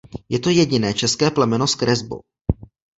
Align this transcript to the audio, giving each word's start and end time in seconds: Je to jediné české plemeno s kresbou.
Je 0.29 0.39
to 0.39 0.49
jediné 0.49 0.93
české 0.93 1.31
plemeno 1.31 1.67
s 1.67 1.75
kresbou. 1.75 2.21